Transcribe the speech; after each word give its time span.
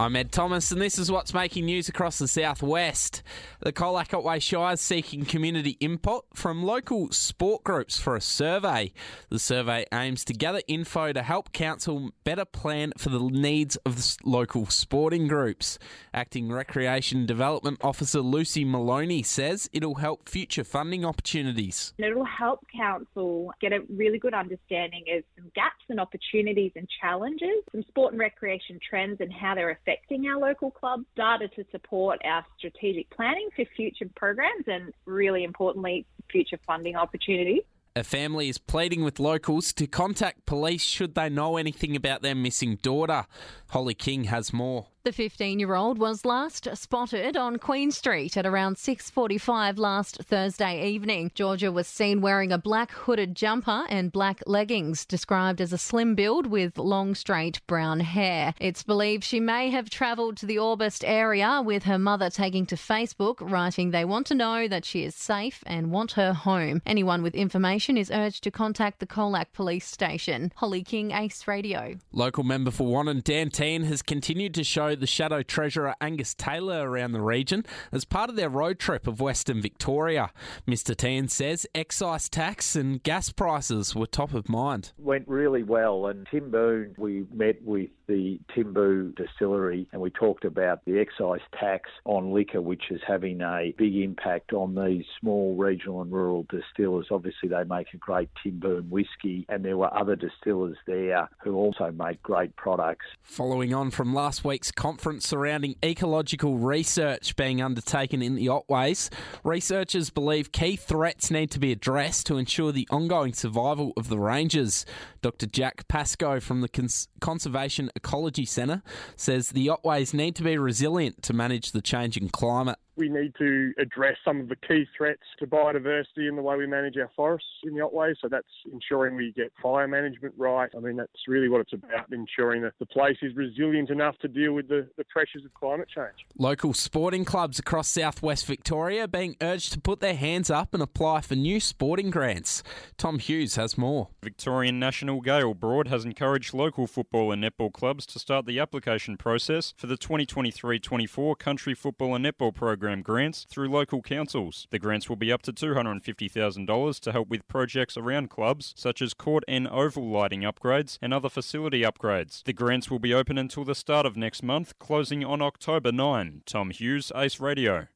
I'm 0.00 0.16
Ed 0.16 0.32
Thomas, 0.32 0.72
and 0.72 0.80
this 0.80 0.98
is 0.98 1.12
what's 1.12 1.34
making 1.34 1.66
news 1.66 1.90
across 1.90 2.18
the 2.18 2.26
southwest. 2.26 3.22
The 3.60 3.70
Colac 3.70 4.14
Otway 4.14 4.40
Shire 4.40 4.72
is 4.72 4.80
seeking 4.80 5.26
community 5.26 5.76
input 5.78 6.24
from 6.32 6.62
local 6.62 7.12
sport 7.12 7.64
groups 7.64 8.00
for 8.00 8.16
a 8.16 8.20
survey. 8.22 8.94
The 9.28 9.38
survey 9.38 9.84
aims 9.92 10.24
to 10.24 10.32
gather 10.32 10.62
info 10.66 11.12
to 11.12 11.22
help 11.22 11.52
council 11.52 12.12
better 12.24 12.46
plan 12.46 12.94
for 12.96 13.10
the 13.10 13.20
needs 13.20 13.76
of 13.84 13.96
the 13.96 14.16
local 14.24 14.64
sporting 14.64 15.28
groups. 15.28 15.78
Acting 16.14 16.50
Recreation 16.50 17.26
Development 17.26 17.78
Officer 17.82 18.20
Lucy 18.20 18.64
Maloney 18.64 19.22
says 19.22 19.68
it'll 19.70 19.96
help 19.96 20.30
future 20.30 20.64
funding 20.64 21.04
opportunities. 21.04 21.92
It'll 21.98 22.24
help 22.24 22.60
council 22.74 23.52
get 23.60 23.74
a 23.74 23.80
really 23.90 24.18
good 24.18 24.32
understanding 24.32 25.04
of 25.14 25.24
some 25.36 25.52
gaps 25.54 25.84
and 25.90 26.00
opportunities 26.00 26.72
and 26.74 26.88
challenges, 27.02 27.50
some 27.70 27.82
sport 27.82 28.14
and 28.14 28.20
recreation 28.20 28.80
trends 28.88 29.20
and 29.20 29.30
how 29.30 29.54
they're 29.54 29.68
affecting 29.90 30.26
our 30.26 30.38
local 30.38 30.70
clubs, 30.70 31.04
data 31.16 31.48
to 31.48 31.64
support 31.70 32.20
our 32.24 32.44
strategic 32.58 33.10
planning 33.10 33.48
for 33.54 33.64
future 33.76 34.08
programs 34.16 34.64
and, 34.66 34.92
really 35.04 35.44
importantly, 35.44 36.06
future 36.30 36.58
funding 36.66 36.96
opportunities. 36.96 37.62
A 37.96 38.04
family 38.04 38.48
is 38.48 38.58
pleading 38.58 39.02
with 39.02 39.18
locals 39.18 39.72
to 39.72 39.86
contact 39.86 40.46
police 40.46 40.82
should 40.82 41.14
they 41.14 41.28
know 41.28 41.56
anything 41.56 41.96
about 41.96 42.22
their 42.22 42.36
missing 42.36 42.76
daughter. 42.76 43.26
Holly 43.70 43.94
King 43.94 44.24
has 44.24 44.52
more. 44.52 44.86
The 45.02 45.12
15-year-old 45.12 45.98
was 45.98 46.26
last 46.26 46.68
spotted 46.74 47.34
on 47.34 47.56
Queen 47.56 47.90
Street 47.90 48.36
at 48.36 48.44
around 48.44 48.76
6:45 48.76 49.78
last 49.78 50.22
Thursday 50.24 50.86
evening. 50.90 51.30
Georgia 51.34 51.72
was 51.72 51.86
seen 51.86 52.20
wearing 52.20 52.52
a 52.52 52.58
black 52.58 52.90
hooded 52.90 53.34
jumper 53.34 53.86
and 53.88 54.12
black 54.12 54.42
leggings, 54.46 55.06
described 55.06 55.62
as 55.62 55.72
a 55.72 55.78
slim 55.78 56.14
build 56.14 56.46
with 56.46 56.76
long 56.76 57.14
straight 57.14 57.66
brown 57.66 58.00
hair. 58.00 58.52
It's 58.60 58.82
believed 58.82 59.24
she 59.24 59.40
may 59.40 59.70
have 59.70 59.88
travelled 59.88 60.36
to 60.36 60.44
the 60.44 60.56
Orbost 60.56 61.02
area 61.06 61.62
with 61.64 61.84
her 61.84 61.98
mother 61.98 62.28
taking 62.28 62.66
to 62.66 62.74
Facebook 62.74 63.36
writing 63.40 63.92
they 63.92 64.04
want 64.04 64.26
to 64.26 64.34
know 64.34 64.68
that 64.68 64.84
she 64.84 65.04
is 65.04 65.14
safe 65.14 65.62
and 65.64 65.90
want 65.90 66.12
her 66.12 66.34
home. 66.34 66.82
Anyone 66.84 67.22
with 67.22 67.34
information 67.34 67.96
is 67.96 68.10
urged 68.10 68.44
to 68.44 68.50
contact 68.50 68.98
the 68.98 69.06
Colac 69.06 69.54
police 69.54 69.86
station. 69.86 70.52
Holly 70.56 70.82
King 70.82 71.12
Ace 71.12 71.48
Radio. 71.48 71.96
Local 72.12 72.44
member 72.44 72.70
for 72.70 72.86
Wannon 72.86 73.24
Dan 73.24 73.48
Tehan 73.48 73.84
has 73.84 74.02
continued 74.02 74.52
to 74.52 74.62
show 74.62 74.89
the 74.96 75.06
Shadow 75.06 75.42
Treasurer 75.42 75.94
Angus 76.00 76.34
Taylor 76.34 76.90
around 76.90 77.12
the 77.12 77.20
region 77.20 77.64
as 77.92 78.04
part 78.04 78.30
of 78.30 78.36
their 78.36 78.48
road 78.48 78.78
trip 78.78 79.06
of 79.06 79.20
Western 79.20 79.62
Victoria. 79.62 80.30
Mr. 80.66 80.94
Tehan 80.96 81.30
says 81.30 81.66
excise 81.74 82.28
tax 82.28 82.74
and 82.74 83.02
gas 83.02 83.30
prices 83.30 83.94
were 83.94 84.06
top 84.06 84.34
of 84.34 84.48
mind. 84.48 84.92
Went 84.98 85.28
really 85.28 85.62
well, 85.62 86.06
and 86.06 86.26
Timboon, 86.30 86.94
we 86.98 87.26
met 87.32 87.62
with 87.62 87.90
the 88.10 88.40
Timboon 88.52 89.14
distillery 89.16 89.86
and 89.92 90.02
we 90.02 90.10
talked 90.10 90.44
about 90.44 90.84
the 90.84 90.98
excise 90.98 91.40
tax 91.58 91.88
on 92.04 92.32
liquor, 92.32 92.60
which 92.60 92.90
is 92.90 93.00
having 93.06 93.40
a 93.40 93.72
big 93.78 93.94
impact 93.96 94.52
on 94.52 94.74
these 94.74 95.04
small 95.20 95.54
regional 95.56 96.02
and 96.02 96.10
rural 96.10 96.44
distillers. 96.50 97.06
Obviously, 97.10 97.48
they 97.48 97.62
make 97.64 97.86
a 97.94 97.96
great 97.96 98.28
Timboon 98.42 98.90
whiskey, 98.90 99.46
and 99.48 99.64
there 99.64 99.76
were 99.76 99.92
other 99.96 100.16
distillers 100.16 100.76
there 100.86 101.28
who 101.42 101.54
also 101.54 101.92
make 101.92 102.20
great 102.22 102.54
products. 102.56 103.06
Following 103.22 103.72
on 103.72 103.90
from 103.90 104.12
last 104.12 104.44
week's 104.44 104.72
conference 104.80 105.28
surrounding 105.28 105.76
ecological 105.84 106.56
research 106.56 107.36
being 107.36 107.60
undertaken 107.60 108.22
in 108.22 108.34
the 108.34 108.46
Otways, 108.46 109.10
researchers 109.44 110.08
believe 110.08 110.52
key 110.52 110.74
threats 110.74 111.30
need 111.30 111.50
to 111.50 111.58
be 111.58 111.70
addressed 111.70 112.26
to 112.26 112.38
ensure 112.38 112.72
the 112.72 112.88
ongoing 112.90 113.34
survival 113.34 113.92
of 113.98 114.08
the 114.08 114.18
ranges. 114.18 114.86
Dr. 115.20 115.44
Jack 115.44 115.86
Pascoe 115.86 116.40
from 116.40 116.62
the 116.62 116.68
Cons- 116.68 117.08
Conservation 117.20 117.90
Ecology 117.94 118.46
Centre 118.46 118.82
says 119.16 119.50
the 119.50 119.66
Otways 119.66 120.14
need 120.14 120.34
to 120.36 120.42
be 120.42 120.56
resilient 120.56 121.22
to 121.24 121.34
manage 121.34 121.72
the 121.72 121.82
changing 121.82 122.30
climate 122.30 122.78
we 123.00 123.08
need 123.08 123.34
to 123.38 123.72
address 123.78 124.16
some 124.22 124.40
of 124.40 124.50
the 124.50 124.56
key 124.56 124.84
threats 124.96 125.22
to 125.38 125.46
biodiversity 125.46 126.28
in 126.28 126.36
the 126.36 126.42
way 126.42 126.56
we 126.56 126.66
manage 126.66 126.98
our 126.98 127.10
forests 127.16 127.48
in 127.64 127.74
the 127.74 127.80
Otway. 127.80 128.12
So 128.20 128.28
that's 128.28 128.46
ensuring 128.70 129.16
we 129.16 129.32
get 129.32 129.52
fire 129.60 129.88
management 129.88 130.34
right. 130.36 130.68
I 130.76 130.80
mean, 130.80 130.96
that's 130.96 131.26
really 131.26 131.48
what 131.48 131.62
it's 131.62 131.72
about, 131.72 132.12
ensuring 132.12 132.60
that 132.62 132.74
the 132.78 132.84
place 132.84 133.16
is 133.22 133.34
resilient 133.34 133.88
enough 133.88 134.18
to 134.18 134.28
deal 134.28 134.52
with 134.52 134.68
the, 134.68 134.86
the 134.98 135.04
pressures 135.04 135.46
of 135.46 135.54
climate 135.54 135.88
change. 135.88 136.26
Local 136.38 136.74
sporting 136.74 137.24
clubs 137.24 137.58
across 137.58 137.88
southwest 137.88 138.44
Victoria 138.44 139.08
being 139.08 139.34
urged 139.40 139.72
to 139.72 139.80
put 139.80 140.00
their 140.00 140.14
hands 140.14 140.50
up 140.50 140.74
and 140.74 140.82
apply 140.82 141.22
for 141.22 141.34
new 141.34 141.58
sporting 141.58 142.10
grants. 142.10 142.62
Tom 142.98 143.18
Hughes 143.18 143.56
has 143.56 143.78
more. 143.78 144.08
Victorian 144.22 144.78
National 144.78 145.22
Gaelle 145.22 145.54
Broad 145.54 145.88
has 145.88 146.04
encouraged 146.04 146.52
local 146.52 146.86
football 146.86 147.32
and 147.32 147.42
netball 147.42 147.72
clubs 147.72 148.04
to 148.04 148.18
start 148.18 148.44
the 148.44 148.58
application 148.58 149.16
process 149.16 149.72
for 149.78 149.86
the 149.86 149.96
2023 149.96 150.78
24 150.78 151.36
Country 151.36 151.74
Football 151.74 152.14
and 152.14 152.26
Netball 152.26 152.54
program 152.54 152.89
program 152.90 153.02
grants 153.02 153.46
through 153.48 153.68
local 153.68 154.02
councils. 154.02 154.66
The 154.70 154.78
grants 154.80 155.08
will 155.08 155.16
be 155.16 155.30
up 155.30 155.42
to 155.42 155.52
$250,000 155.52 157.00
to 157.00 157.12
help 157.12 157.28
with 157.28 157.46
projects 157.46 157.96
around 157.96 158.30
clubs, 158.30 158.74
such 158.76 159.00
as 159.00 159.14
court 159.14 159.44
and 159.46 159.68
oval 159.68 160.10
lighting 160.10 160.40
upgrades 160.40 160.98
and 161.00 161.14
other 161.14 161.28
facility 161.28 161.82
upgrades. 161.82 162.42
The 162.42 162.52
grants 162.52 162.90
will 162.90 162.98
be 162.98 163.14
open 163.14 163.38
until 163.38 163.64
the 163.64 163.76
start 163.76 164.06
of 164.06 164.16
next 164.16 164.42
month, 164.42 164.76
closing 164.80 165.24
on 165.24 165.40
October 165.40 165.92
9. 165.92 166.42
Tom 166.46 166.70
Hughes, 166.70 167.12
Ace 167.14 167.38
Radio. 167.38 167.86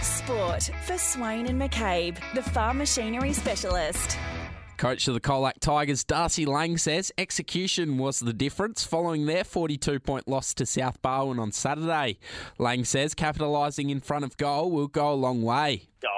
Sport 0.00 0.70
for 0.84 0.98
Swain 0.98 1.46
and 1.46 1.60
McCabe, 1.60 2.18
the 2.34 2.42
farm 2.42 2.78
machinery 2.78 3.32
specialist. 3.32 4.18
Coach 4.82 5.06
of 5.06 5.14
the 5.14 5.20
Colac 5.20 5.60
Tigers, 5.60 6.02
Darcy 6.02 6.44
Lang, 6.44 6.76
says 6.76 7.12
execution 7.16 7.98
was 7.98 8.18
the 8.18 8.32
difference 8.32 8.82
following 8.82 9.26
their 9.26 9.44
42 9.44 10.00
point 10.00 10.26
loss 10.26 10.52
to 10.54 10.66
South 10.66 11.00
Barwon 11.00 11.38
on 11.38 11.52
Saturday. 11.52 12.18
Lang 12.58 12.84
says 12.84 13.14
capitalising 13.14 13.90
in 13.90 14.00
front 14.00 14.24
of 14.24 14.36
goal 14.36 14.72
will 14.72 14.88
go 14.88 15.12
a 15.12 15.14
long 15.14 15.40
way. 15.40 15.86
Yeah, 16.02 16.08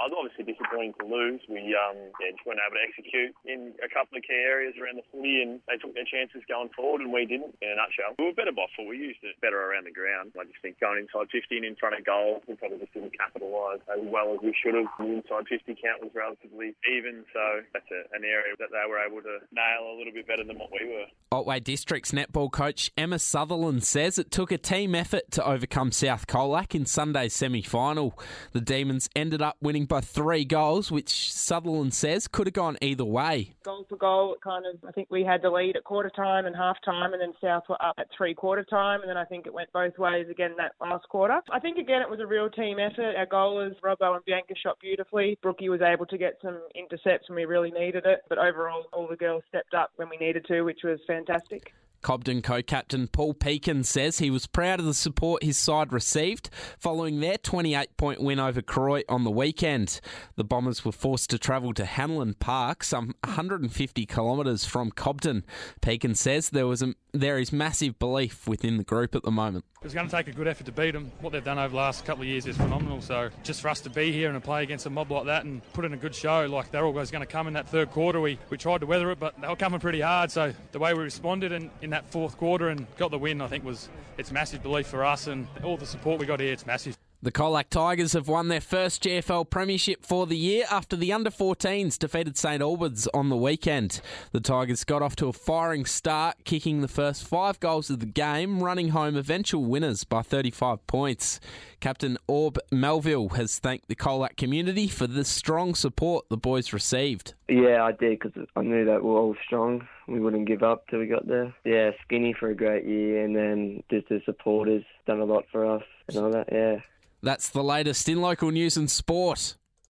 disappointing 0.74 0.94
to 0.98 1.06
lose. 1.06 1.40
We 1.48 1.74
um, 1.78 1.96
yeah, 2.18 2.34
just 2.34 2.42
weren't 2.46 2.58
able 2.58 2.76
to 2.76 2.82
execute 2.82 3.32
in 3.46 3.74
a 3.78 3.88
couple 3.88 4.18
of 4.18 4.26
key 4.26 4.34
areas 4.34 4.74
around 4.74 4.98
the 4.98 5.06
footy, 5.10 5.42
and 5.42 5.60
they 5.70 5.78
took 5.78 5.94
their 5.94 6.06
chances 6.06 6.42
going 6.50 6.70
forward, 6.74 7.00
and 7.00 7.12
we 7.12 7.26
didn't. 7.26 7.54
In 7.62 7.70
a 7.70 7.76
nutshell, 7.78 8.18
we 8.18 8.26
were 8.26 8.36
better 8.36 8.52
by. 8.52 8.66
We 8.74 8.98
used 8.98 9.20
it 9.22 9.38
better 9.40 9.60
around 9.60 9.86
the 9.86 9.94
ground. 9.94 10.32
I 10.34 10.44
just 10.44 10.58
think 10.64 10.80
going 10.80 10.98
inside 10.98 11.30
50 11.30 11.56
and 11.56 11.64
in 11.64 11.76
front 11.76 11.94
of 11.94 12.04
goal, 12.04 12.42
we 12.48 12.56
probably 12.56 12.80
just 12.80 12.92
didn't 12.92 13.14
capitalise 13.16 13.84
as 13.92 14.02
well 14.02 14.34
as 14.34 14.40
we 14.42 14.56
should 14.56 14.74
have. 14.74 14.88
The 14.98 15.20
inside 15.20 15.46
50 15.46 15.76
count 15.78 16.02
was 16.02 16.10
relatively 16.16 16.74
even, 16.88 17.24
so 17.32 17.62
that's 17.72 17.86
a, 17.92 18.08
an 18.16 18.24
area 18.24 18.56
that 18.58 18.72
they 18.72 18.84
were 18.88 18.98
able 18.98 19.22
to 19.22 19.44
nail 19.52 19.84
a 19.84 19.94
little 19.96 20.12
bit 20.12 20.26
better 20.26 20.42
than 20.42 20.58
what 20.58 20.72
we 20.72 20.88
were. 20.88 21.06
Otway 21.30 21.60
District's 21.60 22.12
netball 22.12 22.50
coach 22.50 22.90
Emma 22.96 23.18
Sutherland 23.18 23.84
says 23.84 24.18
it 24.18 24.30
took 24.30 24.50
a 24.50 24.58
team 24.58 24.94
effort 24.94 25.30
to 25.32 25.44
overcome 25.44 25.92
South 25.92 26.26
Colac 26.26 26.74
in 26.74 26.86
Sunday's 26.86 27.34
semi-final. 27.34 28.18
The 28.52 28.60
Demons 28.60 29.08
ended 29.14 29.42
up 29.42 29.56
winning 29.60 29.86
by 29.86 30.00
three 30.00 30.44
goals, 30.44 30.63
which 30.90 31.32
Sutherland 31.32 31.94
says 31.94 32.28
could 32.28 32.46
have 32.46 32.54
gone 32.54 32.76
either 32.80 33.04
way. 33.04 33.54
Goal 33.64 33.84
for 33.88 33.96
goal, 33.96 34.36
kind 34.42 34.64
of, 34.66 34.76
I 34.86 34.92
think 34.92 35.08
we 35.10 35.24
had 35.24 35.42
the 35.42 35.50
lead 35.50 35.76
at 35.76 35.84
quarter 35.84 36.10
time 36.10 36.46
and 36.46 36.56
half 36.56 36.76
time, 36.84 37.12
and 37.12 37.20
then 37.20 37.32
South 37.40 37.64
were 37.68 37.82
up 37.84 37.96
at 37.98 38.08
three 38.16 38.34
quarter 38.34 38.64
time, 38.64 39.00
and 39.00 39.08
then 39.08 39.16
I 39.16 39.24
think 39.24 39.46
it 39.46 39.54
went 39.54 39.72
both 39.72 39.98
ways 39.98 40.26
again 40.30 40.54
that 40.56 40.72
last 40.80 41.08
quarter. 41.08 41.40
I 41.50 41.60
think 41.60 41.78
again 41.78 42.02
it 42.02 42.10
was 42.10 42.20
a 42.20 42.26
real 42.26 42.48
team 42.50 42.78
effort. 42.78 43.14
Our 43.16 43.26
goalers, 43.26 43.74
Robbo 43.84 44.14
and 44.14 44.24
Bianca, 44.24 44.54
shot 44.62 44.78
beautifully. 44.80 45.38
Brookie 45.42 45.68
was 45.68 45.80
able 45.80 46.06
to 46.06 46.18
get 46.18 46.34
some 46.42 46.60
intercepts 46.74 47.28
when 47.28 47.36
we 47.36 47.44
really 47.44 47.70
needed 47.70 48.06
it, 48.06 48.20
but 48.28 48.38
overall, 48.38 48.84
all 48.92 49.06
the 49.08 49.16
girls 49.16 49.42
stepped 49.48 49.74
up 49.74 49.90
when 49.96 50.08
we 50.08 50.16
needed 50.16 50.44
to, 50.46 50.62
which 50.62 50.80
was 50.84 50.98
fantastic. 51.06 51.72
Cobden 52.04 52.42
co 52.42 52.60
captain 52.60 53.08
Paul 53.08 53.32
Pekin 53.32 53.82
says 53.82 54.18
he 54.18 54.30
was 54.30 54.46
proud 54.46 54.78
of 54.78 54.84
the 54.84 54.92
support 54.92 55.42
his 55.42 55.56
side 55.56 55.90
received 55.90 56.50
following 56.78 57.20
their 57.20 57.38
28 57.38 57.96
point 57.96 58.20
win 58.20 58.38
over 58.38 58.60
Koroit 58.60 59.04
on 59.08 59.24
the 59.24 59.30
weekend. 59.30 60.02
The 60.36 60.44
Bombers 60.44 60.84
were 60.84 60.92
forced 60.92 61.30
to 61.30 61.38
travel 61.38 61.72
to 61.72 61.86
Hanlon 61.86 62.34
Park, 62.34 62.84
some 62.84 63.14
150 63.24 64.04
kilometres 64.04 64.66
from 64.66 64.90
Cobden. 64.90 65.46
Pekin 65.80 66.14
says 66.14 66.50
there 66.50 66.66
was 66.66 66.82
a, 66.82 66.94
there 67.14 67.38
is 67.38 67.54
massive 67.54 67.98
belief 67.98 68.46
within 68.46 68.76
the 68.76 68.84
group 68.84 69.14
at 69.14 69.22
the 69.22 69.30
moment. 69.30 69.64
It's 69.82 69.92
going 69.92 70.08
to 70.08 70.16
take 70.16 70.28
a 70.28 70.32
good 70.32 70.48
effort 70.48 70.64
to 70.64 70.72
beat 70.72 70.92
them. 70.92 71.12
What 71.20 71.34
they've 71.34 71.44
done 71.44 71.58
over 71.58 71.68
the 71.68 71.76
last 71.76 72.06
couple 72.06 72.22
of 72.22 72.28
years 72.28 72.46
is 72.46 72.56
phenomenal. 72.56 73.02
So 73.02 73.28
just 73.42 73.60
for 73.60 73.68
us 73.68 73.82
to 73.82 73.90
be 73.90 74.12
here 74.12 74.30
and 74.30 74.40
to 74.40 74.40
play 74.40 74.62
against 74.62 74.86
a 74.86 74.90
mob 74.90 75.10
like 75.10 75.26
that 75.26 75.44
and 75.44 75.62
put 75.74 75.84
in 75.84 75.92
a 75.92 75.96
good 75.98 76.14
show, 76.14 76.46
like 76.46 76.70
they're 76.70 76.86
always 76.86 77.10
going 77.10 77.20
to 77.20 77.30
come 77.30 77.48
in 77.48 77.52
that 77.52 77.68
third 77.68 77.90
quarter. 77.90 78.18
We, 78.18 78.38
we 78.48 78.56
tried 78.56 78.80
to 78.80 78.86
weather 78.86 79.10
it, 79.10 79.20
but 79.20 79.38
they 79.38 79.46
were 79.46 79.56
coming 79.56 79.80
pretty 79.80 80.00
hard. 80.00 80.30
So 80.30 80.54
the 80.72 80.78
way 80.78 80.94
we 80.94 81.02
responded 81.02 81.52
in, 81.52 81.70
in 81.82 81.90
that 81.94 82.10
fourth 82.10 82.36
quarter 82.36 82.70
and 82.70 82.86
got 82.96 83.12
the 83.12 83.18
win, 83.18 83.40
I 83.40 83.46
think 83.46 83.64
was 83.64 83.88
it's 84.18 84.32
massive 84.32 84.62
belief 84.62 84.88
for 84.88 85.04
us 85.04 85.28
and 85.28 85.46
all 85.62 85.76
the 85.76 85.86
support 85.86 86.18
we 86.18 86.26
got 86.26 86.40
here. 86.40 86.52
It's 86.52 86.66
massive. 86.66 86.98
The 87.22 87.32
Colac 87.32 87.70
Tigers 87.70 88.12
have 88.12 88.28
won 88.28 88.48
their 88.48 88.60
first 88.60 89.04
GFL 89.04 89.48
premiership 89.48 90.04
for 90.04 90.26
the 90.26 90.36
year 90.36 90.66
after 90.70 90.94
the 90.94 91.10
under 91.10 91.30
14s 91.30 91.98
defeated 91.98 92.36
St 92.36 92.60
Albans 92.60 93.06
on 93.14 93.30
the 93.30 93.36
weekend. 93.36 94.02
The 94.32 94.40
Tigers 94.40 94.84
got 94.84 95.00
off 95.00 95.16
to 95.16 95.28
a 95.28 95.32
firing 95.32 95.86
start, 95.86 96.44
kicking 96.44 96.82
the 96.82 96.88
first 96.88 97.26
five 97.26 97.58
goals 97.60 97.88
of 97.88 98.00
the 98.00 98.06
game, 98.06 98.62
running 98.62 98.90
home 98.90 99.16
eventual 99.16 99.64
winners 99.64 100.04
by 100.04 100.20
35 100.20 100.86
points. 100.86 101.40
Captain 101.80 102.18
Orb 102.26 102.58
Melville 102.70 103.30
has 103.30 103.58
thanked 103.58 103.88
the 103.88 103.96
Colac 103.96 104.36
community 104.36 104.86
for 104.86 105.06
the 105.06 105.24
strong 105.24 105.74
support 105.74 106.26
the 106.28 106.36
boys 106.36 106.74
received. 106.74 107.32
Yeah, 107.48 107.84
I 107.84 107.92
did 107.92 108.18
because 108.20 108.46
I 108.54 108.62
knew 108.62 108.84
that 108.84 109.02
we 109.02 109.08
were 109.08 109.18
all 109.18 109.36
strong 109.46 109.88
we 110.06 110.20
wouldn't 110.20 110.46
give 110.46 110.62
up 110.62 110.86
till 110.88 110.98
we 110.98 111.06
got 111.06 111.26
there. 111.26 111.54
Yeah, 111.64 111.90
Skinny 112.02 112.34
for 112.38 112.50
a 112.50 112.54
great 112.54 112.84
year, 112.84 113.24
and 113.24 113.34
then 113.34 113.82
just 113.90 114.08
the 114.08 114.20
supporters 114.24 114.84
done 115.06 115.20
a 115.20 115.24
lot 115.24 115.44
for 115.50 115.64
us 115.64 115.82
and 116.08 116.18
all 116.18 116.30
that. 116.30 116.48
Yeah. 116.50 116.80
That's 117.22 117.48
the 117.48 117.64
latest 117.64 118.08
in 118.08 118.20
local 118.20 118.50
news 118.50 118.76
and 118.76 118.90
sport. 118.90 119.56